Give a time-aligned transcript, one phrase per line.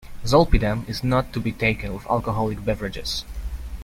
[0.23, 3.23] Zolpidem is not to be taken with alcoholic beverages.